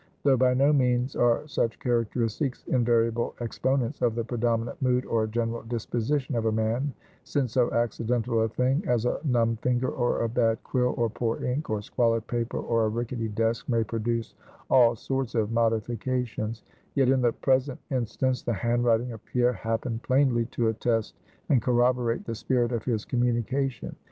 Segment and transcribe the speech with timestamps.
[0.23, 5.61] Though by no means are such characteristics invariable exponents of the predominant mood or general
[5.61, 6.91] disposition of a man
[7.23, 11.43] (since so accidental a thing as a numb finger, or a bad quill, or poor
[11.45, 14.33] ink, or squalid paper, or a rickety desk may produce
[14.71, 16.63] all sorts of modifications),
[16.95, 21.13] yet in the present instance, the handwriting of Pierre happened plainly to attest
[21.47, 23.95] and corroborate the spirit of his communication.